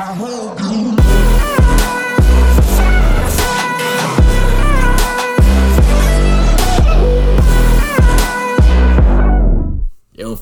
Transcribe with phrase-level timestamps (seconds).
[0.00, 0.06] Yo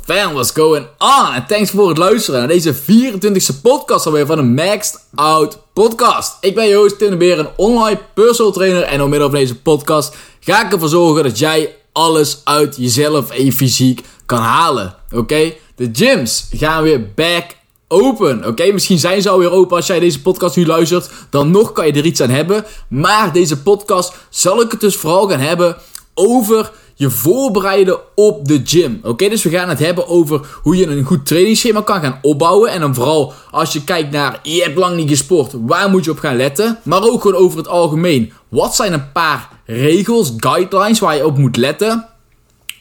[0.05, 1.35] fam, what's going on?
[1.35, 6.37] En thanks voor het luisteren naar deze 24e podcast alweer van de Maxed Out Podcast.
[6.40, 8.83] Ik ben je host Tim de Beer, een online personal trainer.
[8.83, 13.31] En door middel van deze podcast ga ik ervoor zorgen dat jij alles uit jezelf
[13.31, 14.95] en je fysiek kan halen.
[15.15, 15.53] Oké?
[15.77, 17.56] De gyms gaan weer back
[17.89, 18.47] open.
[18.47, 21.11] Oké, misschien zijn ze alweer open als jij deze podcast nu luistert.
[21.30, 22.65] Dan nog kan je er iets aan hebben.
[22.88, 25.77] Maar deze podcast zal ik het dus vooral gaan hebben
[26.15, 29.01] over je voorbereiden op de gym.
[29.02, 32.70] Oké, dus we gaan het hebben over hoe je een goed trainingsschema kan gaan opbouwen.
[32.70, 36.10] En dan vooral als je kijkt naar, je hebt lang niet gesport, waar moet je
[36.10, 36.79] op gaan letten?
[36.82, 38.32] Maar ook gewoon over het algemeen.
[38.48, 42.09] Wat zijn een paar regels, guidelines waar je op moet letten?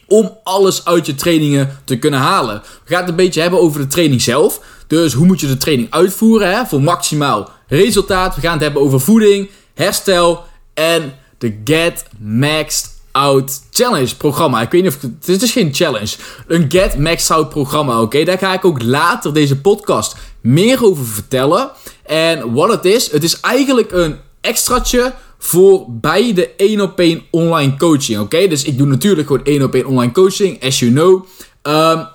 [0.08, 2.62] Om alles uit je trainingen te kunnen halen.
[2.84, 4.60] We gaan het een beetje hebben over de training zelf.
[4.86, 8.34] Dus hoe moet je de training uitvoeren hè, voor maximaal resultaat.
[8.34, 14.60] We gaan het hebben over voeding, herstel en de Get Maxed Out Challenge programma.
[14.60, 16.16] Ik weet niet of het, het is geen challenge.
[16.46, 18.00] Een Get Maxed Out programma.
[18.00, 21.70] Oké, daar ga ik ook later deze podcast meer over vertellen.
[22.02, 27.22] En wat het is, het is eigenlijk een extraatje voor bij de 1 op 1
[27.30, 28.20] online coaching.
[28.20, 31.26] Oké, dus ik doe natuurlijk gewoon 1 op 1 online coaching, as you know.
[31.62, 32.06] Um,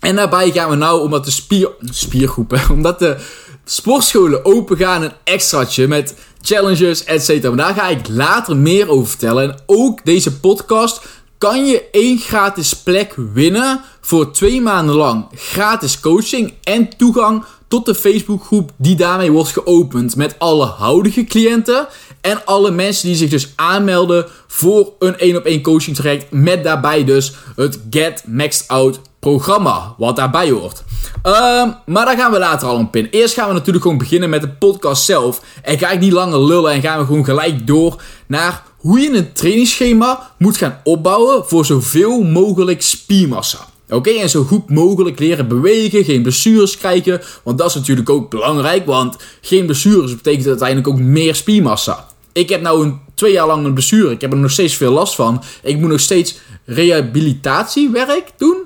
[0.00, 3.16] en daarbij gaan we nou, omdat de spier, spiergroepen, omdat de
[3.64, 7.42] sportscholen open gaan, een extraatje met challenges, etc.
[7.42, 9.42] Maar daar ga ik later meer over vertellen.
[9.42, 11.02] En ook deze podcast
[11.38, 17.86] kan je één gratis plek winnen voor twee maanden lang gratis coaching en toegang tot
[17.86, 21.88] de Facebookgroep die daarmee wordt geopend met alle huidige cliënten
[22.22, 26.64] en alle mensen die zich dus aanmelden voor een 1 op 1 coaching traject met
[26.64, 30.82] daarbij dus het Get Maxed Out programma wat daarbij hoort.
[31.26, 33.08] Um, maar daar gaan we later al op in.
[33.10, 35.42] Eerst gaan we natuurlijk gewoon beginnen met de podcast zelf.
[35.62, 39.16] En ga ik niet langer lullen en gaan we gewoon gelijk door naar hoe je
[39.16, 43.58] een trainingsschema moet gaan opbouwen voor zoveel mogelijk spiermassa.
[43.88, 47.20] Oké, en zo goed mogelijk leren bewegen, geen blessures krijgen.
[47.42, 52.06] Want dat is natuurlijk ook belangrijk, want geen blessures betekent uiteindelijk ook meer spiermassa.
[52.32, 54.92] Ik heb nou een, twee jaar lang een blessure, ik heb er nog steeds veel
[54.92, 55.42] last van.
[55.62, 58.56] Ik moet nog steeds rehabilitatiewerk doen.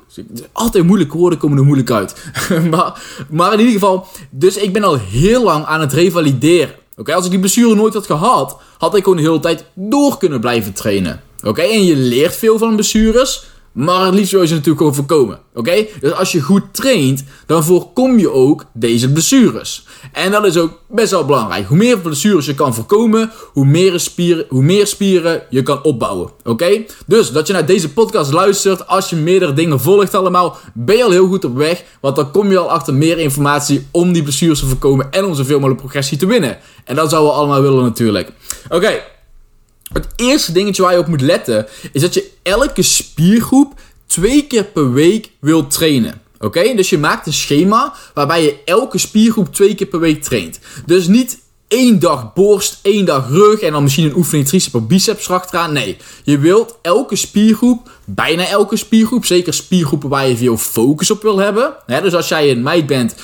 [0.53, 2.15] Altijd moeilijke woorden komen er moeilijk uit.
[2.71, 6.75] maar, maar in ieder geval, dus ik ben al heel lang aan het revalideren.
[6.97, 10.19] Oké, als ik die blessure nooit had gehad, had ik gewoon de hele tijd door
[10.19, 11.21] kunnen blijven trainen.
[11.43, 13.44] Oké, en je leert veel van blessures.
[13.77, 15.39] Maar het liefst wil je ze natuurlijk gewoon voorkomen.
[15.55, 15.87] Oké?
[16.01, 19.87] Dus als je goed traint, dan voorkom je ook deze blessures.
[20.13, 21.67] En dat is ook best wel belangrijk.
[21.67, 26.31] Hoe meer blessures je kan voorkomen, hoe meer spieren, hoe meer spieren je kan opbouwen.
[26.45, 26.85] Oké?
[27.07, 31.05] Dus dat je naar deze podcast luistert, als je meerdere dingen volgt allemaal, ben je
[31.05, 31.85] al heel goed op weg.
[32.01, 35.35] Want dan kom je al achter meer informatie om die blessures te voorkomen en om
[35.35, 36.59] zoveel mogelijk progressie te winnen.
[36.85, 38.33] En dat zouden we allemaal willen natuurlijk.
[38.69, 39.16] Oké.
[39.93, 44.65] Het eerste dingetje waar je op moet letten is dat je elke spiergroep twee keer
[44.65, 46.21] per week wilt trainen.
[46.39, 50.59] Oké, dus je maakt een schema waarbij je elke spiergroep twee keer per week traint.
[50.87, 54.87] Dus niet één dag borst, één dag rug en dan misschien een oefening tricep of
[54.87, 55.72] biceps erachteraan.
[55.72, 61.22] Nee, je wilt elke spiergroep, bijna elke spiergroep, zeker spiergroepen waar je veel focus op
[61.22, 61.75] wil hebben.
[61.87, 63.15] dus als jij een meid bent,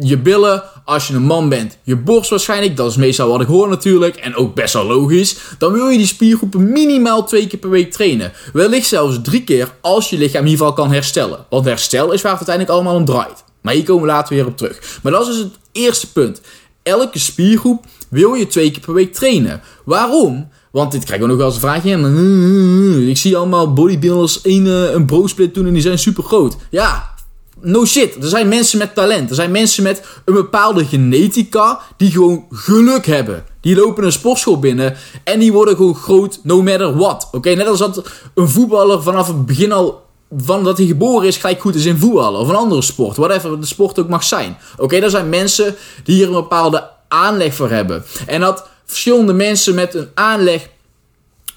[0.00, 3.46] je billen, als je een man bent, je borst waarschijnlijk, dat is meestal wat ik
[3.46, 7.58] hoor natuurlijk, en ook best wel logisch, dan wil je die spiergroepen minimaal twee keer
[7.58, 8.32] per week trainen.
[8.52, 11.46] Wellicht zelfs drie keer als je lichaam in ieder geval kan herstellen.
[11.50, 13.44] Want herstel is waar het uiteindelijk allemaal om draait.
[13.60, 14.98] Maar hier komen we later weer op terug.
[15.02, 16.40] Maar dat is dus het eerste punt.
[16.88, 19.60] Elke spiergroep wil je twee keer per week trainen.
[19.84, 20.48] Waarom?
[20.70, 23.08] Want dit krijg ik nog wel eens een vraagje.
[23.08, 26.56] Ik zie allemaal bodybuilders een, eh, een bro-split doen en die zijn super groot.
[26.70, 27.16] Ja,
[27.60, 29.28] No shit, er zijn mensen met talent.
[29.28, 33.44] Er zijn mensen met een bepaalde genetica die gewoon geluk hebben.
[33.60, 37.28] Die lopen een sportschool binnen en die worden gewoon groot no matter what.
[37.32, 40.06] Oké, net als dat een voetballer vanaf het begin al
[40.36, 43.16] van dat hij geboren is gelijk goed is in voetballen of een andere sport.
[43.16, 44.56] Whatever de sport ook mag zijn.
[44.76, 48.04] Oké, er zijn mensen die hier een bepaalde aanleg voor hebben.
[48.26, 50.68] En dat verschillende mensen met een aanleg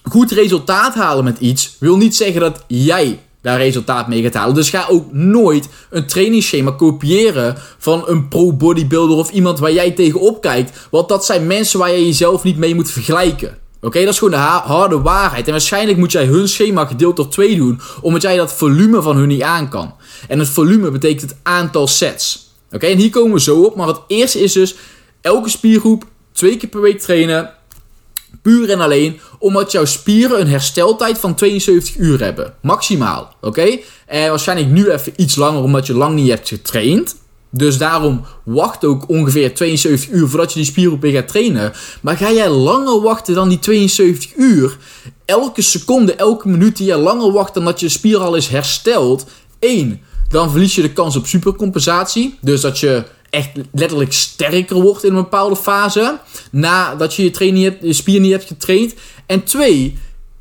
[0.04, 4.56] goed resultaat halen met iets, wil niet zeggen dat jij daar resultaat mee gaat halen.
[4.56, 10.42] Dus ga ook nooit een trainingsschema kopiëren van een pro-bodybuilder of iemand waar jij tegenop
[10.42, 10.88] kijkt.
[10.92, 13.58] Want dat zijn mensen waar je jezelf niet mee moet vergelijken.
[13.82, 15.46] Oké, dat is gewoon de harde waarheid.
[15.46, 19.18] En waarschijnlijk moet jij hun schema gedeeld door twee doen, omdat jij dat volume van
[19.18, 19.94] hun niet aan kan.
[20.28, 22.50] En het volume betekent het aantal sets.
[22.72, 23.76] Oké, en hier komen we zo op.
[23.76, 24.76] Maar het eerste is dus
[25.22, 27.54] elke spiergroep twee keer per week trainen.
[28.42, 32.54] Puur en alleen omdat jouw spieren een hersteltijd van 72 uur hebben.
[32.62, 33.36] Maximaal.
[33.42, 33.78] Oké?
[34.06, 37.16] En waarschijnlijk nu even iets langer omdat je lang niet hebt getraind.
[37.52, 41.74] Dus daarom wacht ook ongeveer 72 uur voordat je die spiergroep weer gaat trainen.
[42.02, 44.78] Maar ga jij langer wachten dan die 72 uur,
[45.26, 49.26] elke seconde, elke minuut die je langer wacht dan dat je spier al is hersteld,
[49.60, 52.38] één, dan verlies je de kans op supercompensatie.
[52.42, 56.20] Dus dat je echt letterlijk sterker wordt in een bepaalde fase.
[56.52, 58.94] Nadat je je, je spier niet hebt getraind.
[59.26, 59.98] En twee,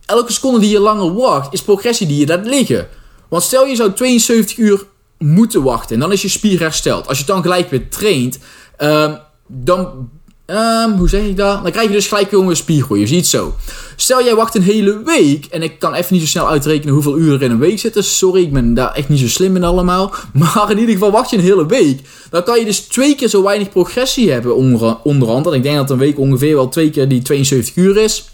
[0.06, 2.89] elke seconde die je langer wacht, is progressie die je laat liggen.
[3.29, 4.87] Want stel je zou 72 uur
[5.25, 7.08] moeten wachten en dan is je spier hersteld.
[7.08, 8.38] Als je het dan gelijk weer traint,
[8.78, 10.08] um, dan
[10.50, 11.62] Um, hoe zeg ik dat?
[11.62, 13.00] Dan krijg je dus gelijk weer een spiergroei.
[13.00, 13.55] Je ziet zo.
[13.96, 15.44] Stel jij wacht een hele week.
[15.44, 18.05] En ik kan even niet zo snel uitrekenen hoeveel uren er in een week zitten.
[18.05, 20.14] Sorry, ik ben daar echt niet zo slim in allemaal.
[20.32, 22.00] Maar in ieder geval wacht je een hele week.
[22.31, 25.46] Dan kan je dus twee keer zo weinig progressie hebben onder, onderhand.
[25.46, 28.31] En ik denk dat een week ongeveer wel twee keer die 72 uur is.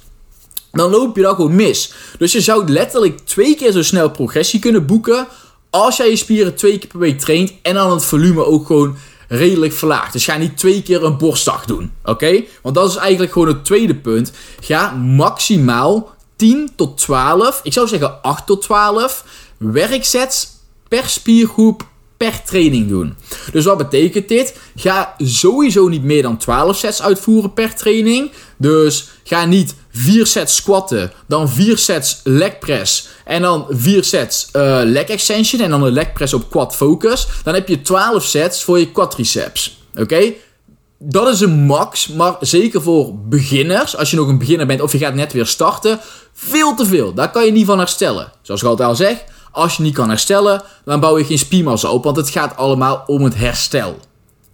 [0.73, 1.93] Dan loop je dat gewoon mis.
[2.19, 5.27] Dus je zou letterlijk twee keer zo snel progressie kunnen boeken.
[5.77, 7.53] Als jij je spieren twee keer per week traint.
[7.63, 8.97] En dan het volume ook gewoon
[9.29, 10.13] redelijk verlaagd.
[10.13, 11.93] Dus ga niet twee keer een borstdag doen.
[12.05, 12.45] Oké?
[12.63, 14.33] Want dat is eigenlijk gewoon het tweede punt.
[14.61, 19.25] Ga maximaal 10 tot 12, ik zou zeggen 8 tot 12
[19.57, 20.49] werksets
[20.89, 23.17] per spiergroep per training doen.
[23.53, 24.55] Dus wat betekent dit?
[24.77, 28.31] Ga sowieso niet meer dan 12 sets uitvoeren per training.
[28.57, 34.49] Dus ga niet 4 sets squatten, dan 4 sets leg press en dan 4 sets
[34.53, 37.27] uh, leg extension en dan een leg press op quad focus.
[37.43, 39.79] Dan heb je 12 sets voor je quadriceps.
[39.95, 40.33] Oké?
[40.99, 44.93] Dat is een max, maar zeker voor beginners, als je nog een beginner bent of
[44.93, 46.01] je gaat net weer starten,
[46.33, 47.15] veel te veel.
[47.15, 48.33] Daar kan je niet van herstellen.
[48.43, 49.25] Zoals ik altijd al zeg,
[49.57, 53.03] als je niet kan herstellen, dan bouw je geen spiermassa op, want het gaat allemaal
[53.07, 53.97] om het herstel.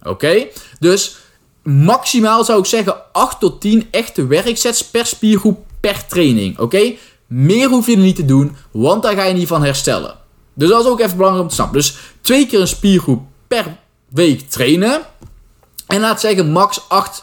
[0.03, 0.47] Oké?
[0.79, 1.17] Dus
[1.63, 6.59] maximaal zou ik zeggen 8 tot 10 echte werksets per spiergroep per training.
[6.59, 6.93] Oké?
[7.27, 10.15] Meer hoef je er niet te doen, want daar ga je niet van herstellen.
[10.55, 11.79] Dus dat is ook even belangrijk om te snappen.
[11.79, 13.77] Dus twee keer een spiergroep per
[14.09, 15.01] week trainen.
[15.87, 17.23] En laat zeggen max 8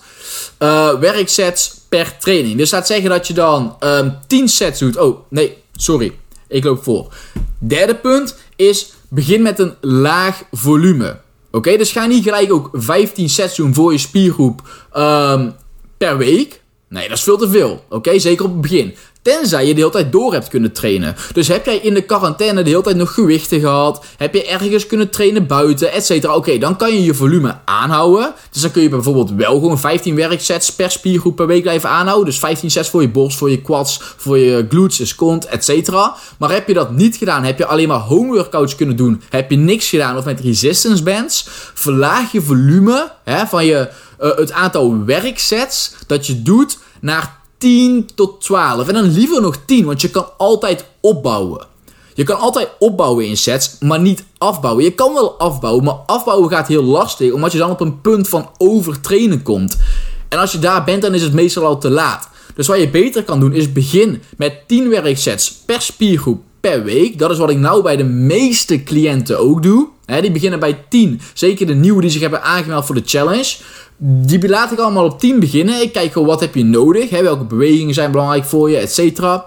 [0.60, 2.58] uh, eh, werksets per training.
[2.58, 4.98] Dus laat zeggen dat je dan um, ehm, 10 sets doet.
[4.98, 6.14] Oh, nee, sorry.
[6.50, 7.14] Ik loop voor.
[7.58, 11.20] Derde punt is begin met een laag volume.
[11.52, 15.54] Oké, dus ga niet gelijk ook 15 sets doen voor je spiergroep um,
[15.98, 16.62] per week.
[16.90, 17.86] Nee, dat is veel te veel.
[17.90, 18.96] Oké, zeker op het begin.
[19.22, 21.16] Tenzij je de hele tijd door hebt kunnen trainen.
[21.34, 24.06] Dus heb jij in de quarantaine de hele tijd nog gewichten gehad?
[24.18, 26.36] Heb je ergens kunnen trainen buiten, et cetera?
[26.36, 28.34] Oké, dan kan je je volume aanhouden.
[28.52, 32.26] Dus dan kun je bijvoorbeeld wel gewoon 15 werksets per spiergroep per week blijven aanhouden.
[32.26, 36.16] Dus 15 sets voor je borst, voor je quads, voor je glutes, kont, et cetera.
[36.38, 39.52] Maar heb je dat niet gedaan, heb je alleen maar home workouts kunnen doen, heb
[39.52, 43.90] je niks gedaan of met resistance bands, verlaag je volume hè, van je,
[44.22, 48.88] uh, het aantal werksets dat je doet naar 10 tot 12.
[48.88, 51.68] En dan liever nog 10, want je kan altijd opbouwen.
[52.14, 54.84] Je kan altijd opbouwen in sets, maar niet afbouwen.
[54.84, 58.30] Je kan wel afbouwen, maar afbouwen gaat heel lastig, omdat je dan op een punt
[58.30, 59.78] van overtrainen komt.
[60.30, 62.30] En als je daar bent, dan is het meestal al te laat.
[62.56, 67.20] Dus wat je beter kan doen, is begin met 10 werksets per spiergroep per week.
[67.20, 69.88] Dat is wat ik nou bij de meeste cliënten ook doe.
[70.22, 71.22] Die beginnen bij 10.
[71.34, 73.56] Zeker de nieuwe die zich hebben aangemeld voor de challenge.
[73.98, 75.82] Die laat ik allemaal op 10 beginnen.
[75.82, 77.10] Ik kijk gewoon wat heb je nodig.
[77.10, 79.46] Hè, welke bewegingen zijn belangrijk voor je, et cetera.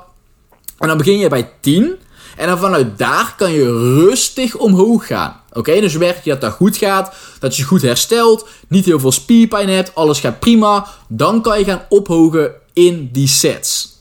[0.78, 1.94] En dan begin je bij 10.
[2.36, 3.72] En dan vanuit daar kan je
[4.04, 5.40] rustig omhoog gaan.
[5.52, 7.14] Oké, dus werk je dat dat goed gaat.
[7.38, 8.48] Dat je goed herstelt.
[8.68, 9.94] Niet heel veel spierpijn hebt.
[9.94, 10.86] Alles gaat prima.
[11.08, 13.92] Dan kan je gaan ophogen in die sets.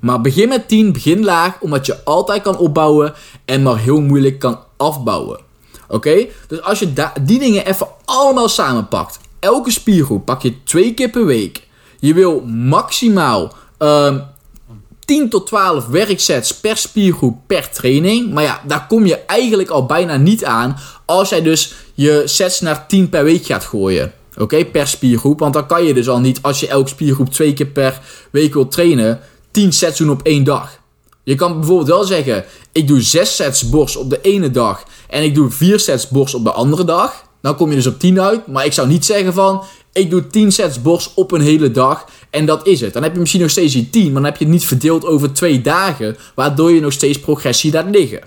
[0.00, 4.38] Maar begin met 10, begin laag, omdat je altijd kan opbouwen en maar heel moeilijk
[4.38, 5.40] kan afbouwen.
[5.88, 6.26] Oké?
[6.48, 11.26] Dus als je die dingen even allemaal samenpakt elke spiergroep pak je twee keer per
[11.26, 11.62] week.
[12.00, 18.32] Je wil maximaal 10 ehm, tot 12 werksets per spiergroep per training.
[18.32, 22.60] Maar ja, daar kom je eigenlijk al bijna niet aan als jij dus je sets
[22.60, 24.12] naar 10 per week gaat gooien.
[24.38, 25.38] Oké, per spiergroep.
[25.38, 28.00] Want dan kan je dus al niet, als je elke spiergroep twee keer per
[28.30, 30.78] week wilt trainen, 10 sets doen op één dag.
[31.26, 35.22] Je kan bijvoorbeeld wel zeggen: ik doe 6 sets borst op de ene dag en
[35.22, 37.24] ik doe 4 sets borst op de andere dag.
[37.40, 38.46] Dan kom je dus op 10 uit.
[38.46, 42.06] Maar ik zou niet zeggen van, ik doe 10 sets borst op een hele dag.
[42.30, 42.92] En dat is het.
[42.92, 44.04] Dan heb je misschien nog steeds die 10.
[44.04, 46.16] Maar dan heb je het niet verdeeld over twee dagen.
[46.34, 48.20] Waardoor je nog steeds progressie laat liggen.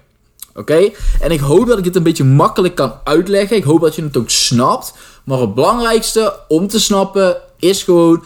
[0.54, 0.90] Oké?
[1.22, 3.58] En ik hoop dat ik het een beetje makkelijk kan uitleggen.
[3.58, 4.94] Ik hoop dat je het ook snapt.
[5.24, 8.24] Maar het belangrijkste om te snappen is gewoon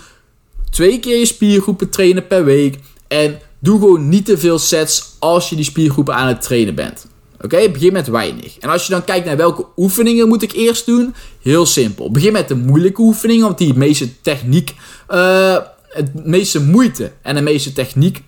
[0.69, 2.79] twee keer je spiergroepen trainen per week.
[3.07, 7.07] En doe gewoon niet te veel sets als je die spiergroepen aan het trainen bent.
[7.41, 8.57] Oké, begin met weinig.
[8.59, 12.11] En als je dan kijkt naar welke oefeningen moet ik eerst doen, heel simpel.
[12.11, 14.75] Begin met de moeilijke oefeningen, want die het meeste techniek,
[15.09, 15.57] uh,
[15.89, 18.23] het meeste moeite en de meeste techniek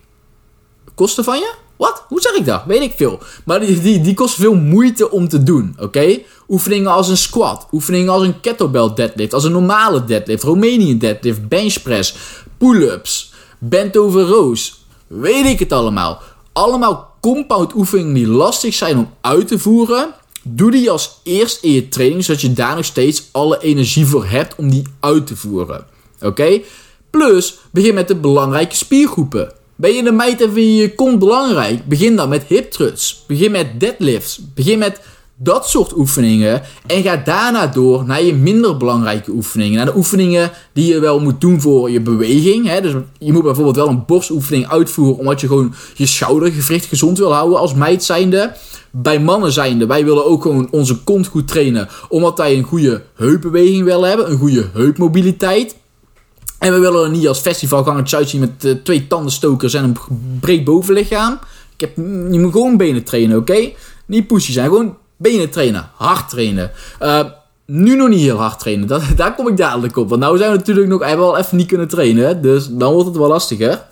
[0.93, 1.53] kosten van je.
[1.75, 2.05] Wat?
[2.07, 2.63] Hoe zeg ik dat?
[2.65, 3.19] Weet ik veel.
[3.45, 6.19] Maar die, die, die kost veel moeite om te doen, oké?
[6.47, 11.47] Oefeningen als een squat, oefeningen als een kettlebell deadlift, als een normale deadlift, Romanian deadlift,
[11.47, 12.15] benchpress,
[12.57, 14.84] pull-ups, bent over rows.
[15.07, 16.21] Weet ik het allemaal.
[16.53, 20.13] Allemaal compound oefeningen die lastig zijn om uit te voeren.
[20.43, 24.25] Doe die als eerst in je training, zodat je daar nog steeds alle energie voor
[24.25, 25.85] hebt om die uit te voeren.
[26.21, 26.61] Oké?
[27.09, 29.53] Plus, begin met de belangrijke spiergroepen.
[29.75, 31.85] Ben je een meid en vind je je kont belangrijk?
[31.85, 33.23] Begin dan met hip thrusts.
[33.27, 34.39] Begin met deadlifts.
[34.53, 34.99] Begin met
[35.37, 36.61] dat soort oefeningen.
[36.85, 39.75] En ga daarna door naar je minder belangrijke oefeningen.
[39.75, 42.67] Naar de oefeningen die je wel moet doen voor je beweging.
[42.67, 42.81] Hè?
[42.81, 45.17] Dus je moet bijvoorbeeld wel een borstoefening uitvoeren.
[45.17, 48.55] Omdat je gewoon je schoudergewricht gezond wil houden als meid zijnde.
[48.91, 51.87] Bij mannen zijnde, wij willen ook gewoon onze kont goed trainen.
[52.09, 54.31] Omdat wij een goede heupbeweging willen hebben.
[54.31, 55.75] Een goede heupmobiliteit.
[56.59, 59.97] En we willen er niet als festivalgangertje uitzien met uh, twee tandenstokers en een
[60.39, 61.39] breed bovenlichaam.
[61.77, 61.95] Ik heb,
[62.31, 63.71] je moet gewoon benen trainen, oké?
[64.05, 64.97] Niet pushy zijn, gewoon
[65.31, 66.71] benen trainen, hard trainen.
[67.01, 67.19] Uh,
[67.65, 70.09] nu nog niet heel hard trainen, daar kom ik dadelijk op.
[70.09, 73.17] Want nou zijn we natuurlijk nog wel even niet kunnen trainen, dus dan wordt het
[73.17, 73.85] wel lastiger.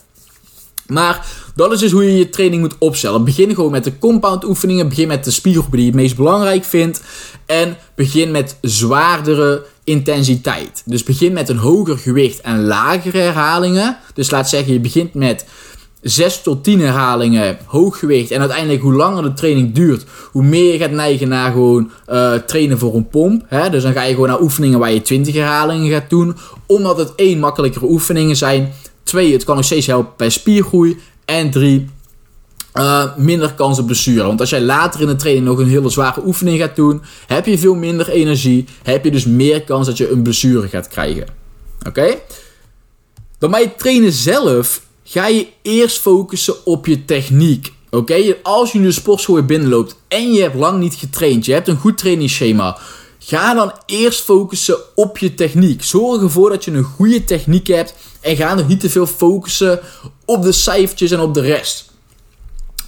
[0.87, 1.25] Maar
[1.55, 3.23] dat is dus hoe je je training moet opstellen.
[3.23, 4.89] Begin gewoon met de compound oefeningen.
[4.89, 7.01] Begin met de spiergroepen die je het meest belangrijk vindt.
[7.45, 10.81] En begin met zwaardere intensiteit.
[10.85, 13.97] Dus begin met een hoger gewicht en lagere herhalingen.
[14.13, 15.45] Dus laat zeggen, je begint met
[16.03, 18.31] 6 tot 10 herhalingen, hoog gewicht.
[18.31, 22.33] En uiteindelijk, hoe langer de training duurt, hoe meer je gaat neigen naar gewoon uh,
[22.33, 23.43] trainen voor een pomp.
[23.48, 23.69] Hè?
[23.69, 26.36] Dus dan ga je gewoon naar oefeningen waar je 20 herhalingen gaat doen.
[26.65, 28.74] Omdat het één makkelijkere oefeningen zijn.
[29.03, 30.98] Twee, het kan nog steeds helpen bij spiergroei.
[31.25, 31.89] En drie,
[32.74, 34.24] uh, minder kans op blessure.
[34.24, 37.45] Want als jij later in de training nog een hele zware oefening gaat doen, heb
[37.45, 38.65] je veel minder energie.
[38.83, 41.25] Heb je dus meer kans dat je een blessure gaat krijgen.
[41.88, 42.15] Oké?
[43.38, 47.74] Dan bij het trainen zelf ga je eerst focussen op je techniek.
[47.89, 48.36] Oké?
[48.43, 51.77] Als je nu de sportschool binnenloopt en je hebt lang niet getraind, je hebt een
[51.77, 52.77] goed trainingsschema.
[53.19, 55.83] Ga dan eerst focussen op je techniek.
[55.83, 57.95] Zorg ervoor dat je een goede techniek hebt.
[58.22, 59.79] En ga nog niet te veel focussen
[60.25, 61.91] op de cijfertjes en op de rest.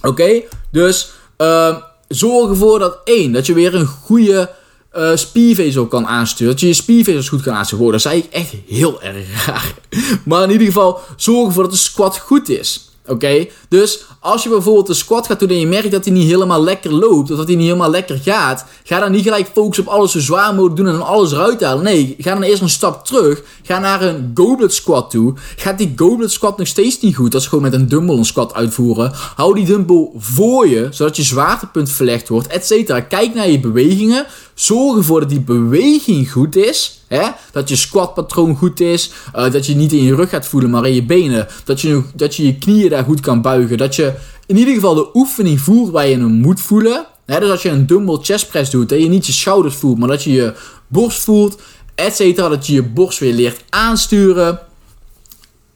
[0.02, 0.42] Oké?
[0.70, 1.76] Dus uh,
[2.08, 4.50] zorg ervoor dat één, dat je weer een goede
[4.96, 6.52] uh, kan aansturen.
[6.52, 7.92] Dat je je spiervezels goed kan aansturen.
[7.92, 9.74] Dat zei ik echt heel erg raar.
[10.24, 12.86] Maar in ieder geval, zorg ervoor dat de squat goed is.
[13.08, 13.46] Oké?
[13.68, 16.62] Dus als je bijvoorbeeld een squat gaat doen en je merkt dat hij niet helemaal
[16.62, 19.92] lekker loopt, of dat hij niet helemaal lekker gaat, ga dan niet gelijk focussen op
[19.92, 21.84] alles zo zwaar mogelijk doen en dan alles eruit halen.
[21.84, 23.42] Nee, ga dan eerst een stap terug.
[23.62, 25.34] Ga naar een goblet squat toe.
[25.56, 27.32] Gaat die goblet squat nog steeds niet goed?
[27.32, 29.12] Dat is gewoon met een dumbbell een squat uitvoeren.
[29.14, 33.00] Hou die dumbbell voor je, zodat je zwaartepunt verlegd wordt, et cetera.
[33.00, 34.26] Kijk naar je bewegingen.
[34.56, 37.00] Zorg ervoor dat die beweging goed is.
[37.06, 37.28] Hè?
[37.52, 39.10] Dat je squatpatroon goed is.
[39.34, 41.46] Uh, dat je niet in je rug gaat voelen, maar in je benen.
[41.64, 43.78] Dat je, dat je je knieën daar goed kan buigen.
[43.78, 44.14] Dat je
[44.46, 47.06] in ieder geval de oefening voelt waar je hem moet voelen.
[47.26, 47.40] Hè?
[47.40, 50.08] Dus als je een dumbbell chest press doet, dat je niet je schouders voelt, maar
[50.08, 50.54] dat je je
[50.86, 51.60] borst voelt.
[51.94, 52.48] Et cetera.
[52.48, 54.60] Dat je je borst weer leert aansturen.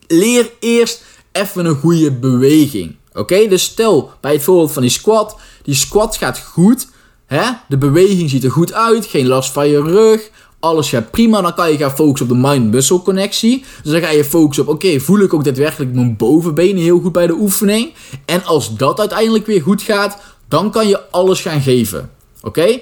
[0.07, 2.97] Leer eerst even een goede beweging.
[3.13, 5.37] Oké, dus stel bij het voorbeeld van die squat.
[5.63, 6.89] Die squat gaat goed.
[7.31, 7.51] Hè?
[7.69, 9.07] De beweging ziet er goed uit.
[9.07, 10.31] Geen last van je rug.
[10.61, 11.41] Alles gaat prima.
[11.41, 13.65] Dan kan je gaan focussen op de mind-muscle connectie.
[13.83, 17.13] Dus dan ga je focussen op: oké, voel ik ook daadwerkelijk mijn bovenbenen heel goed
[17.13, 17.93] bij de oefening.
[18.25, 20.19] En als dat uiteindelijk weer goed gaat,
[20.49, 22.11] dan kan je alles gaan geven.
[22.43, 22.81] Oké?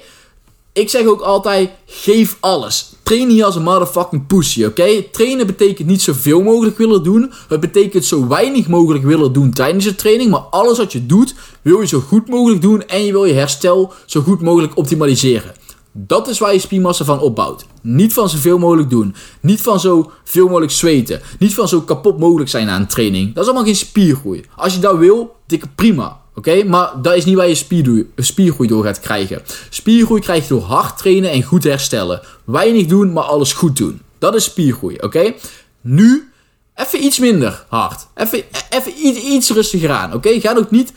[0.73, 2.93] Ik zeg ook altijd: geef alles.
[3.09, 5.03] Train niet als een motherfucking pussy, oké?
[5.11, 7.31] Trainen betekent niet zoveel mogelijk willen doen.
[7.47, 10.29] Het betekent zo weinig mogelijk willen doen tijdens de training.
[10.29, 12.87] Maar alles wat je doet, wil je zo goed mogelijk doen.
[12.87, 15.53] En je wil je herstel zo goed mogelijk optimaliseren.
[15.91, 17.65] Dat is waar je spiermassa van opbouwt.
[17.81, 19.15] Niet van zoveel mogelijk doen.
[19.41, 21.21] Niet van zo veel mogelijk zweten.
[21.39, 23.33] Niet van zo kapot mogelijk zijn aan een training.
[23.33, 24.43] Dat is allemaal geen spiergroei.
[24.55, 26.21] Als je dat wil, dikke prima.
[26.39, 29.41] Oké, maar dat is niet waar je spiergroei door gaat krijgen.
[29.69, 32.21] Spiergroei krijg je door hard trainen en goed herstellen.
[32.43, 34.01] Weinig doen, maar alles goed doen.
[34.19, 35.33] Dat is spiergroei, oké?
[35.81, 36.31] Nu,
[36.75, 38.07] even iets minder hard.
[38.15, 40.39] Even, even iets, iets rustiger aan, oké?
[40.39, 40.93] Ga ook niet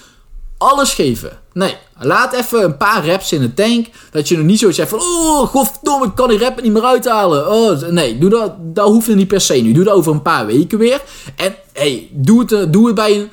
[0.58, 1.38] alles geven.
[1.52, 3.87] Nee, laat even een paar reps in de tank.
[4.11, 4.99] Dat je nog niet zo zegt van...
[4.99, 7.50] Oh, godverdomme, ik kan die rep niet meer uithalen.
[7.50, 9.72] Oh, nee, doe dat, dat hoeft niet per se nu.
[9.72, 11.02] Doe dat over een paar weken weer.
[11.37, 13.30] En hey, doe het, eh, doe het bij een...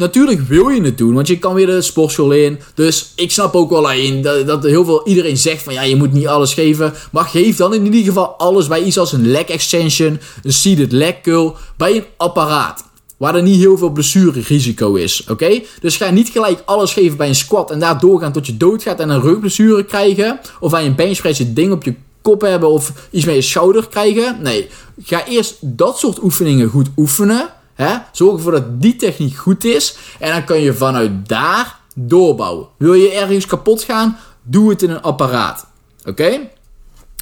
[0.00, 2.58] Natuurlijk wil je het doen, want je kan weer de sportschool in.
[2.74, 5.96] Dus ik snap ook wel in dat, dat heel veel iedereen zegt van ja, je
[5.96, 6.94] moet niet alles geven.
[7.12, 10.92] Maar geef dan in ieder geval alles bij iets als een leg extension, een seated
[10.92, 12.84] leg curl, bij een apparaat.
[13.16, 15.24] Waar er niet heel veel blessurerisico is.
[15.28, 15.60] Oké?
[15.80, 19.00] Dus ga niet gelijk alles geven bij een squat en daar doorgaan tot je doodgaat
[19.00, 20.40] en een rugblessure krijgen.
[20.60, 24.36] Of bij een benchpress ding op je kop hebben of iets met je schouder krijgen.
[24.42, 24.68] Nee,
[25.02, 27.48] ga eerst dat soort oefeningen goed oefenen.
[27.82, 27.96] Hè?
[28.12, 29.96] Zorg ervoor dat die techniek goed is.
[30.18, 32.68] En dan kan je vanuit daar doorbouwen.
[32.76, 34.18] Wil je ergens kapot gaan?
[34.42, 35.66] Doe het in een apparaat.
[36.04, 36.38] Oké?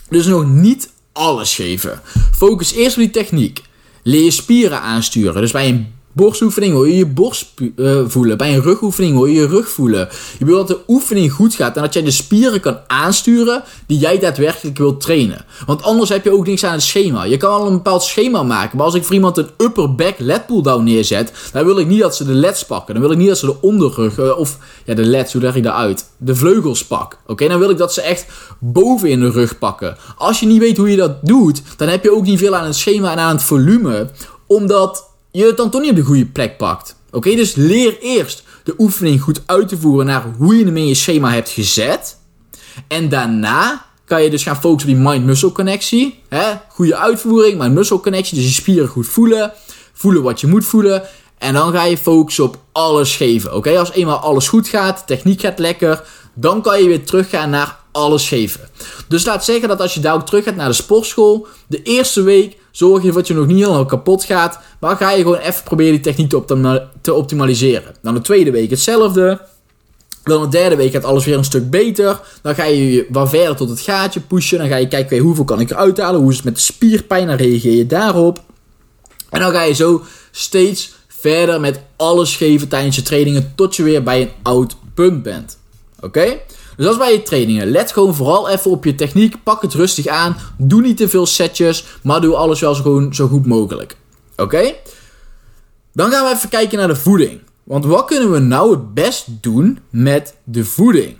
[0.09, 2.01] Dus nog niet alles geven.
[2.33, 3.63] Focus eerst op die techniek.
[4.03, 5.41] Leer je spieren aansturen.
[5.41, 7.47] Dus bij een borstoefening hoor je je borst
[7.77, 8.37] uh, voelen.
[8.37, 10.09] Bij een rugoefening hoor je je rug voelen.
[10.39, 13.99] Je wil dat de oefening goed gaat en dat jij de spieren kan aansturen die
[13.99, 15.45] jij daadwerkelijk wilt trainen.
[15.67, 17.25] Want anders heb je ook niks aan het schema.
[17.25, 20.15] Je kan wel een bepaald schema maken, maar als ik voor iemand een upper back
[20.19, 22.95] lat pull down neerzet, dan wil ik niet dat ze de leds pakken.
[22.95, 25.55] Dan wil ik niet dat ze de onderrug, uh, of ja, de leds, hoe leg
[25.55, 26.05] ik dat uit?
[26.17, 27.19] De vleugels pak.
[27.27, 28.27] Oké, dan wil ik dat ze echt
[28.59, 29.97] boven in de rug pakken.
[30.17, 32.65] Als je niet weet hoe je dat doet, dan heb je ook niet veel aan
[32.65, 34.11] het schema en aan het volume,
[34.47, 35.08] omdat
[35.39, 36.97] je het dan toch niet op de goede plek pakt.
[37.11, 40.87] Oké, dus leer eerst de oefening goed uit te voeren naar hoe je hem in
[40.87, 42.19] je schema hebt gezet.
[42.89, 46.23] En daarna kan je dus gaan focussen op die mind-muscle connectie.
[46.29, 46.45] Hè?
[46.69, 48.37] Goede uitvoering, mind-muscle connectie.
[48.37, 49.53] Dus je spieren goed voelen.
[49.93, 51.03] Voelen wat je moet voelen.
[51.39, 53.55] En dan ga je focussen op alles geven.
[53.55, 56.05] Oké, als eenmaal alles goed gaat, techniek gaat lekker.
[56.35, 58.69] Dan kan je weer teruggaan naar alles geven.
[59.09, 61.47] Dus laat zeggen dat als je daar ook terug gaat naar de sportschool.
[61.67, 64.59] De eerste week Zorg je dat je nog niet helemaal kapot gaat.
[64.81, 66.31] Maar ga je gewoon even proberen die techniek
[67.01, 67.95] te, optimaliseren.
[68.03, 69.41] Dan de tweede week hetzelfde.
[70.23, 72.21] Dan de derde week gaat alles weer een stuk beter.
[72.43, 74.59] Dan ga je wat verder tot het gaatje pushen.
[74.59, 76.21] Dan ga je kijken, hoeveel kan ik eruit halen?
[76.21, 77.27] Hoe is het met de spierpijn?
[77.27, 78.43] Dan reageer je daarop.
[79.31, 83.53] En dan ga je zo steeds verder met alles geven tijdens je trainingen.
[83.55, 85.59] Tot je weer bij een oud punt bent.
[86.01, 86.39] Oké?
[86.79, 87.71] Dus als bij je trainingen.
[87.71, 89.43] Let gewoon vooral even op je techniek.
[89.43, 90.37] Pak het rustig aan.
[90.59, 91.85] Doe niet te veel setjes.
[92.03, 93.97] Maar doe alles wel zo, gewoon zo goed mogelijk.
[94.37, 94.75] Oké?
[95.93, 97.41] Dan gaan we even kijken naar de voeding.
[97.65, 101.17] Want wat kunnen we nou het best doen met de voeding?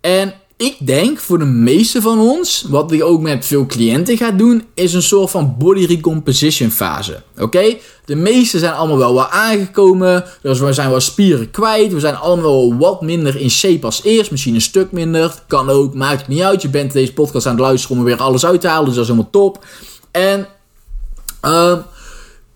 [0.00, 4.30] En ik denk voor de meeste van ons, wat ik ook met veel cliënten ga
[4.30, 7.22] doen, is een soort van body recomposition fase.
[7.38, 7.76] Oké?
[8.04, 10.24] De meeste zijn allemaal wel wat aangekomen.
[10.42, 11.92] Dus we zijn wel spieren kwijt.
[11.92, 14.30] We zijn allemaal wat minder in shape als eerst.
[14.30, 15.34] Misschien een stuk minder.
[15.46, 16.62] Kan ook, maakt het niet uit.
[16.62, 18.84] Je bent deze podcast aan het luisteren om er weer alles uit te halen.
[18.84, 19.64] Dus dat is helemaal top.
[20.10, 20.46] En
[21.44, 21.76] uh,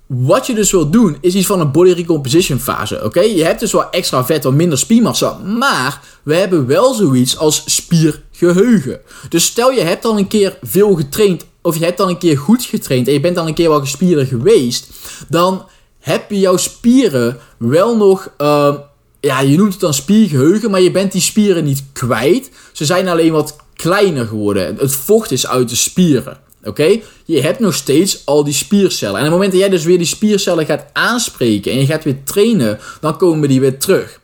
[0.07, 3.05] wat je dus wilt doen, is iets van een body recomposition fase.
[3.05, 5.39] Oké, je hebt dus wel extra vet, wat minder spiermassa.
[5.39, 9.01] Maar we hebben wel zoiets als spiergeheugen.
[9.29, 12.39] Dus stel je hebt al een keer veel getraind, of je hebt al een keer
[12.39, 14.89] goed getraind en je bent al een keer wel gespierder geweest,
[15.29, 15.67] dan
[16.01, 18.29] heb je jouw spieren wel nog.
[18.39, 18.75] Uh,
[19.21, 22.51] ja, je noemt het dan spiergeheugen, maar je bent die spieren niet kwijt.
[22.73, 24.77] Ze zijn alleen wat kleiner geworden.
[24.77, 26.39] Het vocht is uit de spieren.
[26.65, 27.01] Oké?
[27.25, 29.15] Je hebt nog steeds al die spiercellen.
[29.15, 32.05] En op het moment dat jij dus weer die spiercellen gaat aanspreken en je gaat
[32.05, 34.21] weer trainen, dan komen die weer terug.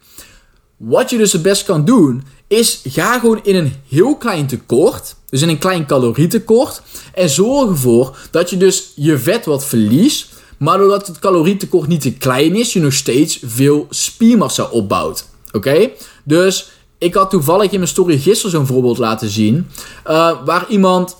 [0.76, 5.14] Wat je dus het best kan doen, is ga gewoon in een heel klein tekort,
[5.28, 6.82] dus in een klein calorietekort,
[7.14, 12.00] en zorg ervoor dat je dus je vet wat verliest, maar doordat het calorietekort niet
[12.00, 15.24] te klein is, je nog steeds veel spiermassa opbouwt.
[15.52, 15.90] Oké?
[16.24, 19.66] Dus ik had toevallig in mijn story gisteren zo'n voorbeeld laten zien,
[20.06, 21.16] uh, waar iemand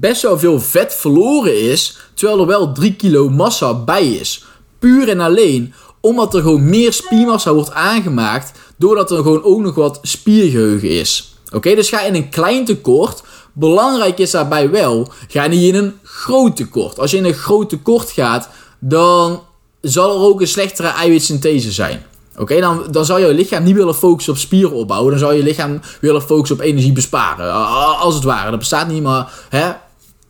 [0.00, 4.44] best wel veel vet verloren is, terwijl er wel 3 kilo massa bij is.
[4.78, 9.74] Puur en alleen omdat er gewoon meer spiermassa wordt aangemaakt, doordat er gewoon ook nog
[9.74, 11.36] wat spiergeheugen is.
[11.52, 13.22] Oké, dus ga in een klein tekort.
[13.52, 16.98] Belangrijk is daarbij wel, ga niet in een groot tekort.
[16.98, 19.42] Als je in een groot tekort gaat, dan
[19.80, 22.02] zal er ook een slechtere eiwitsynthese zijn.
[22.38, 25.10] Oké, dan, dan zal je lichaam niet willen focussen op spieren opbouwen.
[25.10, 27.52] Dan zal je lichaam willen focussen op energie besparen.
[27.98, 28.50] Als het ware.
[28.50, 29.72] Dat bestaat niet, maar hè,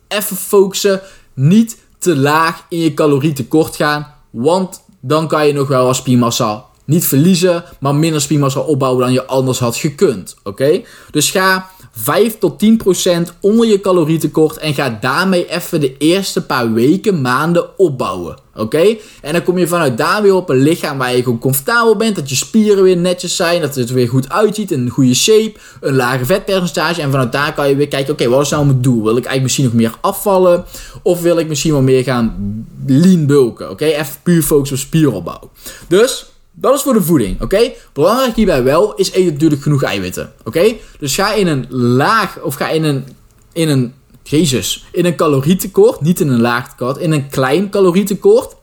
[0.07, 1.01] even focussen.
[1.33, 4.13] Niet te laag in je calorietekort gaan.
[4.29, 9.13] Want dan kan je nog wel wat spiermassa niet verliezen, maar minder spiermassa opbouwen dan
[9.13, 10.35] je anders had gekund.
[10.43, 10.81] Oké?
[11.11, 16.45] Dus ga 5 tot 10 procent onder je calorietekort en ga daarmee even de eerste
[16.45, 18.43] paar weken, maanden opbouwen.
[18.55, 18.95] Oké?
[19.21, 22.15] En dan kom je vanuit daar weer op een lichaam waar je gewoon comfortabel bent.
[22.15, 23.61] Dat je spieren weer netjes zijn.
[23.61, 24.71] Dat het er weer goed uitziet.
[24.71, 25.53] Een goede shape.
[25.81, 27.01] Een lage vetpercentage.
[27.01, 28.13] En vanuit daar kan je weer kijken.
[28.13, 29.03] Oké, wat is nou mijn doel?
[29.03, 30.65] Wil ik eigenlijk misschien nog meer afvallen?
[31.01, 33.69] Of wil ik misschien wel meer gaan lean bulken?
[33.69, 33.85] Oké?
[33.85, 35.49] Even puur focussen op spieropbouw.
[35.87, 37.71] Dus dat is voor de voeding, oké?
[37.93, 40.73] Belangrijk hierbij wel is eet natuurlijk genoeg eiwitten, oké?
[40.99, 43.05] Dus ga in een laag, of ga in een,
[43.53, 48.55] in een, jezus, in een calorietekort, niet in een laag tekort, in een klein calorietekort,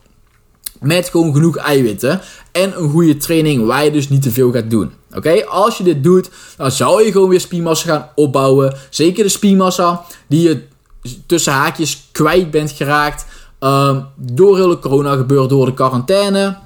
[0.79, 4.69] met gewoon genoeg eiwitten en een goede training waar je dus niet te veel gaat
[4.69, 4.91] doen.
[5.15, 8.75] Oké, als je dit doet, dan zou je gewoon weer spiermassa gaan opbouwen.
[8.89, 10.63] Zeker de spiermassa die je
[11.25, 13.25] tussen haakjes kwijt bent geraakt
[13.59, 16.57] um, door hele corona gebeurt, door de quarantaine.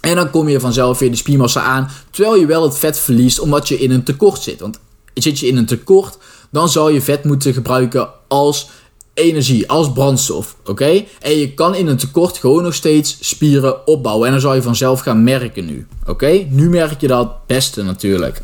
[0.00, 3.40] En dan kom je vanzelf weer de spiermassa aan, terwijl je wel het vet verliest
[3.40, 4.60] omdat je in een tekort zit.
[4.60, 4.78] Want
[5.14, 6.18] zit je in een tekort,
[6.50, 8.68] dan zal je vet moeten gebruiken als
[9.14, 10.56] energie, als brandstof.
[10.64, 11.04] Oké?
[11.20, 14.26] En je kan in een tekort gewoon nog steeds spieren opbouwen.
[14.26, 15.86] En dan zal je vanzelf gaan merken nu.
[16.06, 16.46] Oké?
[16.48, 18.42] Nu merk je dat het beste natuurlijk.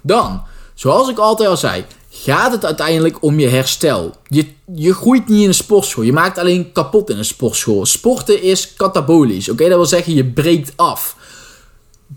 [0.00, 0.42] Dan,
[0.74, 1.84] zoals ik altijd al zei,
[2.32, 4.14] gaat het uiteindelijk om je herstel.
[4.28, 6.04] Je, je groeit niet in een sportschool.
[6.04, 7.86] Je maakt alleen kapot in een sportschool.
[7.86, 9.48] Sporten is katabolisch.
[9.48, 11.16] Oké, dat wil zeggen je breekt af.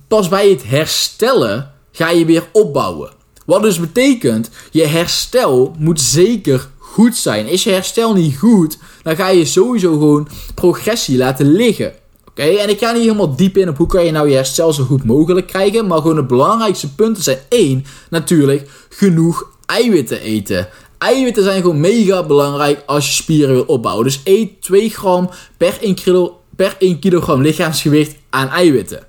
[0.07, 3.09] Pas bij het herstellen ga je weer opbouwen.
[3.45, 7.47] Wat dus betekent, je herstel moet zeker goed zijn.
[7.47, 11.93] Is je herstel niet goed, dan ga je sowieso gewoon progressie laten liggen.
[12.27, 14.73] Oké, en ik ga niet helemaal diep in op hoe kan je nou je herstel
[14.73, 15.87] zo goed mogelijk krijgen.
[15.87, 20.67] Maar gewoon de belangrijkste punten zijn één, natuurlijk, genoeg eiwitten eten.
[20.97, 24.05] Eiwitten zijn gewoon mega belangrijk als je spieren wil opbouwen.
[24.05, 29.07] Dus eet 2 gram per 1, kilo, per 1 kilogram lichaamsgewicht aan eiwitten.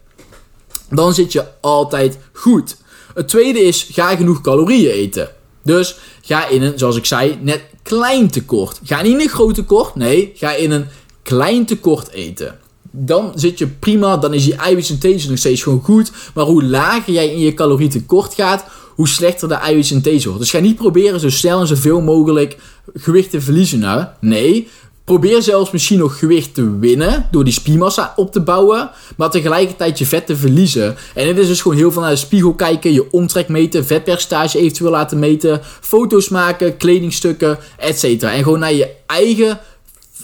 [0.90, 2.76] Dan zit je altijd goed.
[3.14, 5.28] Het tweede is, ga genoeg calorieën eten.
[5.62, 8.80] Dus ga in een, zoals ik zei, net klein tekort.
[8.84, 10.86] Ga niet in een groot tekort, nee, ga in een
[11.22, 12.58] klein tekort eten.
[12.90, 16.12] Dan zit je prima, dan is je eiwitsynthese nog steeds gewoon goed.
[16.34, 20.42] Maar hoe lager jij in je calorietekort gaat, hoe slechter de eiwitsynthese wordt.
[20.42, 22.56] Dus ga niet proberen zo snel en zoveel mogelijk
[22.94, 23.78] gewicht te verliezen.
[23.78, 24.04] Nou.
[24.20, 24.68] Nee,
[25.04, 29.98] probeer zelfs misschien nog gewicht te winnen door die spiermassa op te bouwen, maar tegelijkertijd
[29.98, 30.96] je vet te verliezen.
[31.14, 34.58] En dit is dus gewoon heel veel naar de spiegel kijken, je omtrek meten, vetpercentage
[34.58, 38.22] eventueel laten meten, foto's maken, kledingstukken, etc.
[38.22, 39.60] En gewoon naar je eigen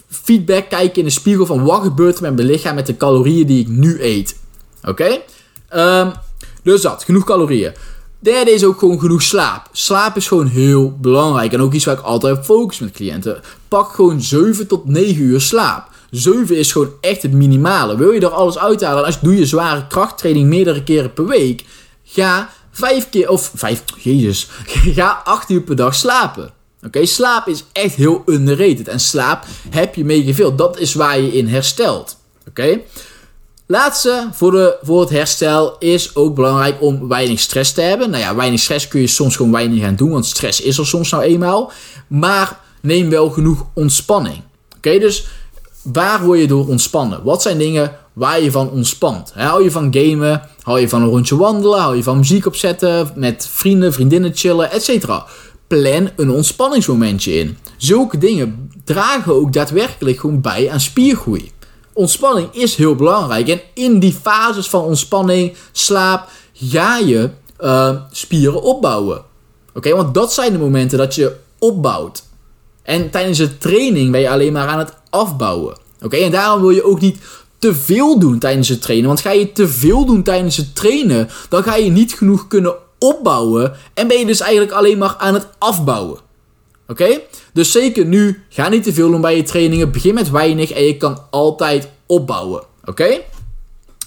[0.09, 3.61] feedback kijken in de spiegel van wat gebeurt met mijn lichaam met de calorieën die
[3.61, 4.37] ik nu eet.
[4.85, 5.19] Oké?
[5.69, 6.11] Ehm,
[6.62, 7.73] dus dat, genoeg calorieën.
[8.19, 9.69] Derde is ook gewoon genoeg slaap.
[9.73, 11.53] Slaap is gewoon heel belangrijk.
[11.53, 13.40] En ook iets waar ik altijd op focus met cliënten.
[13.69, 15.88] Pak gewoon 7 tot 9 uur slaap.
[16.11, 17.97] 7 is gewoon echt het minimale.
[17.97, 19.05] Wil je er alles uithalen?
[19.05, 21.64] Als je doe je zware krachttraining meerdere keren per week.
[22.05, 24.49] Ga 5 keer, of 5, jezus.
[24.97, 26.53] Ga 8 uur per dag slapen.
[26.87, 28.88] Oké, slaap is echt heel underrated.
[28.88, 30.57] En slaap heb je mega veel.
[30.57, 32.16] Dat is waar je in herstelt.
[32.49, 32.81] Oké.
[33.66, 38.11] Laatste voor, de, voor het herstel is ook belangrijk om weinig stress te hebben.
[38.11, 40.87] Nou ja, weinig stress kun je soms gewoon weinig gaan doen, want stress is er
[40.87, 41.72] soms nou eenmaal.
[42.07, 44.42] Maar neem wel genoeg ontspanning.
[44.77, 45.27] Oké, dus
[45.83, 47.22] waar word je door ontspannen?
[47.22, 49.33] Wat zijn dingen waar je van ontspant?
[49.35, 50.42] Hou je van gamen?
[50.62, 51.81] Hou je van een rondje wandelen?
[51.81, 53.11] Hou je van muziek opzetten?
[53.14, 55.07] Met vrienden, vriendinnen chillen, etc.
[55.66, 57.59] Plan een ontspanningsmomentje in.
[57.76, 61.50] Zulke dingen dragen ook daadwerkelijk gewoon bij aan spiergroei
[61.96, 63.48] ontspanning is heel belangrijk.
[63.48, 69.22] En in die fases van ontspanning, slaap, ga je uh, spieren opbouwen.
[69.74, 72.24] Oké, want dat zijn de momenten dat je opbouwt.
[72.83, 75.76] En tijdens de training ben je alleen maar aan het afbouwen.
[76.02, 77.18] Oké, en daarom wil je ook niet
[77.59, 79.07] te veel doen tijdens het trainen.
[79.07, 82.74] Want ga je te veel doen tijdens het trainen, dan ga je niet genoeg kunnen
[82.98, 83.76] opbouwen.
[83.94, 86.18] En ben je dus eigenlijk alleen maar aan het afbouwen.
[86.88, 87.20] Oké?
[87.52, 89.92] Dus zeker nu, ga niet te veel doen bij je trainingen.
[89.92, 92.62] Begin met weinig en je kan altijd opbouwen.
[92.85, 93.20] Oké?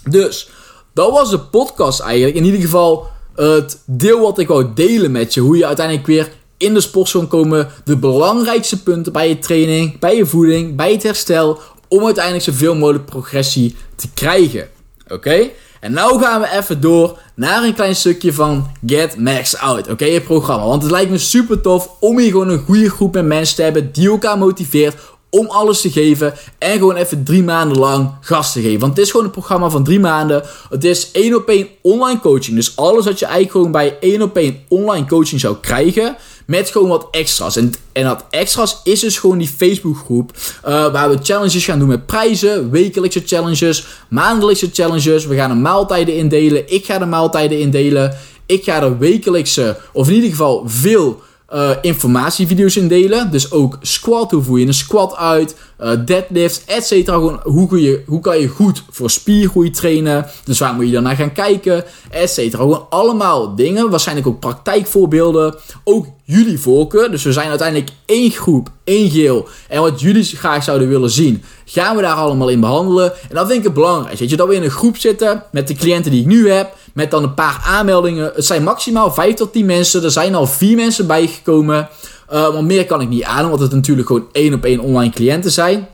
[0.10, 0.49] Dus,
[0.93, 2.36] dat was de podcast eigenlijk.
[2.36, 5.39] In ieder geval het deel wat ik wou delen met je.
[5.39, 7.67] Hoe je uiteindelijk weer in de sport kan komen.
[7.84, 11.60] De belangrijkste punten bij je training, bij je voeding, bij het herstel.
[11.88, 14.69] Om uiteindelijk zoveel mogelijk progressie te krijgen.
[15.08, 15.49] Oké?
[15.80, 19.89] En nou gaan we even door naar een klein stukje van Get Max Out.
[19.89, 20.65] Oké, je programma.
[20.65, 23.62] Want het lijkt me super tof om hier gewoon een goede groep met mensen te
[23.62, 24.96] hebben die elkaar motiveert
[25.30, 28.80] om alles te geven en gewoon even drie maanden lang gas te geven.
[28.80, 30.44] Want het is gewoon een programma van drie maanden.
[30.70, 32.56] Het is één op één online coaching.
[32.56, 36.15] Dus alles wat je eigenlijk gewoon bij één op één online coaching zou krijgen,
[36.50, 37.56] met gewoon wat extra's.
[37.56, 40.32] En, en dat extra's is dus gewoon die Facebookgroep.
[40.68, 42.72] Uh, waar we challenges gaan doen met prijzen.
[42.72, 43.86] Wekelijkse challenges.
[44.08, 45.26] Maandelijkse challenges.
[45.26, 46.74] We gaan de maaltijden indelen.
[46.74, 48.18] Ik ga de maaltijden indelen.
[48.46, 51.22] Ik ga er wekelijkse, of in ieder geval veel
[51.54, 53.32] uh, informatievideo's indelen.
[53.32, 57.10] Dus ook squat, hoe voer je een squat uit, uh, deadlifts, etc.
[57.10, 60.26] Gewoon hoe, je, hoe kan je goed voor spiergroei trainen.
[60.44, 62.56] Dus waar moet je dan naar gaan kijken, etc.
[62.56, 65.56] Gewoon allemaal dingen, waarschijnlijk ook praktijkvoorbeelden.
[65.84, 67.12] Ook jullie voorkeur.
[67.12, 69.48] Dus we zijn uiteindelijk één groep, één geel.
[69.68, 73.14] En wat jullie graag zouden willen zien, gaan we daar allemaal in behandelen.
[73.14, 74.20] En dat vind ik het belangrijk.
[74.20, 76.78] Weet je, dat we in een groep zitten met de cliënten die ik nu heb.
[77.00, 78.32] Met dan een paar aanmeldingen.
[78.36, 80.04] Het zijn maximaal 5 tot 10 mensen.
[80.04, 81.90] Er zijn al 4 mensen bijgekomen.
[82.34, 85.14] Uh, want meer kan ik niet aan, want het natuurlijk gewoon één op één online
[85.14, 85.88] cliënten zijn.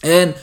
[0.00, 0.34] En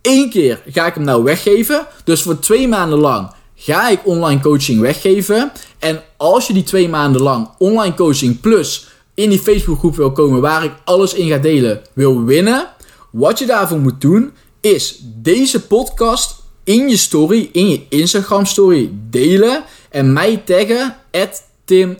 [0.00, 1.86] één keer ga ik hem nou weggeven.
[2.04, 5.52] Dus voor twee maanden lang ga ik online coaching weggeven.
[5.78, 10.40] En als je die twee maanden lang online coaching plus in die Facebookgroep wil komen
[10.40, 12.68] waar ik alles in ga delen, wil winnen.
[13.10, 18.90] Wat je daarvoor moet doen, is deze podcast in je story, in je Instagram story
[19.10, 21.98] delen en mij taggen at Tim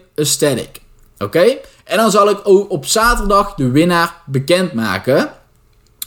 [1.19, 1.57] Oké?
[1.85, 5.31] En dan zal ik ook op zaterdag de winnaar bekendmaken.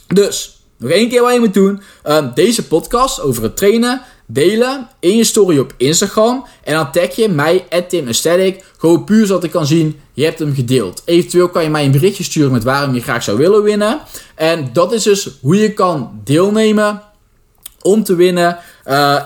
[0.06, 1.80] Dus, nog één keer wat je moet doen.
[2.02, 6.44] Ehm, deze podcast over het trainen delen in je story op Instagram.
[6.64, 8.64] En dan tag je mij, Tim Aesthetic.
[8.78, 11.02] Gewoon puur zodat ik kan zien, je hebt hem gedeeld.
[11.04, 14.00] Eventueel kan je mij een berichtje sturen met waarom je graag zou willen winnen.
[14.34, 17.02] En dat is dus hoe je kan deelnemen
[17.82, 18.58] om te winnen.
[18.86, 19.20] Uh,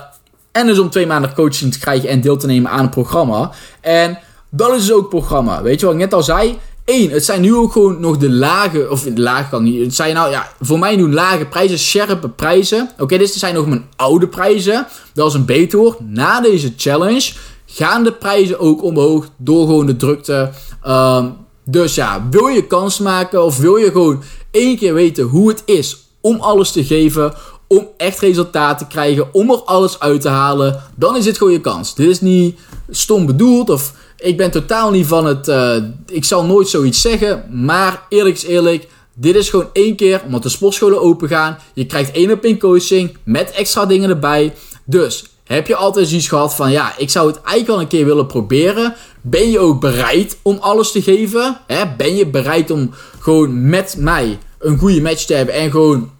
[0.51, 3.51] en dus om twee maanden coaching te krijgen en deel te nemen aan het programma.
[3.81, 5.61] En dat is dus ook programma.
[5.61, 6.57] Weet je wat ik net al zei?
[6.85, 9.81] Eén, het zijn nu ook gewoon nog de lage, of de lage kan niet.
[9.81, 12.89] Het zijn nou ja, voor mij nu lage prijzen, scherpe prijzen.
[12.99, 14.87] Oké, dit zijn nog mijn oude prijzen.
[15.13, 15.97] Dat is een beter hoor.
[15.99, 17.33] Na deze challenge
[17.65, 20.51] gaan de prijzen ook omhoog door gewoon de drukte.
[20.87, 25.49] Um, dus ja, wil je kans maken of wil je gewoon één keer weten hoe
[25.49, 27.33] het is om alles te geven,
[27.77, 31.61] om echt resultaat te krijgen, om er alles uit te halen, dan is dit je
[31.61, 31.95] kans.
[31.95, 32.59] Dit is niet
[32.89, 35.47] stom bedoeld of ik ben totaal niet van het.
[35.47, 35.75] Uh,
[36.07, 38.87] ik zal nooit zoiets zeggen, maar eerlijk is eerlijk.
[39.13, 41.57] Dit is gewoon één keer omdat de sportscholen open gaan.
[41.73, 44.53] Je krijgt één op één coaching met extra dingen erbij.
[44.85, 48.05] Dus heb je altijd zoiets gehad van ja, ik zou het eigenlijk wel een keer
[48.05, 48.95] willen proberen.
[49.21, 51.57] Ben je ook bereid om alles te geven?
[51.97, 56.11] Ben je bereid om gewoon met mij een goede match te hebben en gewoon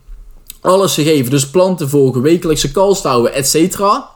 [0.66, 1.32] alles te geven.
[1.32, 4.10] Dus plan te volgen, wekelijkse calls houden, et cetera.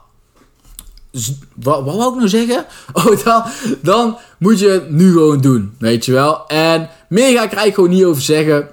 [1.54, 2.64] Wat, wat wou ik nou zeggen?
[2.92, 3.42] Oh, dan,
[3.82, 6.46] dan moet je het nu gewoon doen, weet je wel.
[6.46, 8.68] En meer ga ik er eigenlijk gewoon niet over zeggen.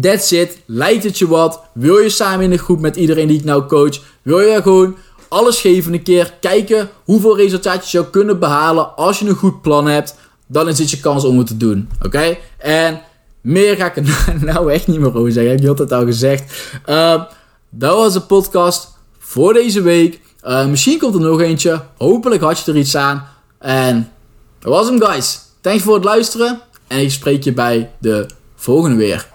[0.00, 0.58] That's it.
[0.66, 1.60] Lijkt het je wat?
[1.72, 4.00] Wil je samen in de groep met iedereen die ik nou coach?
[4.22, 4.96] Wil je gewoon
[5.28, 6.34] alles geven een keer?
[6.40, 10.16] Kijken hoeveel resultaten je zou kunnen behalen als je een goed plan hebt.
[10.46, 11.88] Dan is dit je kans om het te doen.
[12.02, 12.36] Oké?
[12.58, 13.00] En
[13.44, 15.52] meer ga ik er nou echt niet meer over zeggen.
[15.52, 16.72] Heb je altijd al gezegd.
[16.86, 17.22] Uh,
[17.70, 20.20] dat was de podcast voor deze week.
[20.44, 21.82] Uh, misschien komt er nog eentje.
[21.96, 23.28] Hopelijk had je er iets aan.
[23.58, 24.10] En
[24.58, 25.40] dat was hem, guys.
[25.60, 26.60] Thanks voor het luisteren.
[26.86, 28.26] En ik spreek je bij de
[28.56, 29.26] volgende weer.